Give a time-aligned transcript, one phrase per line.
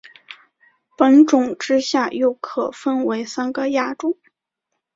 [0.97, 4.17] 本种之下又可分为三个亚种。